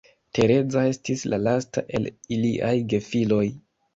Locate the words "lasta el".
1.49-2.09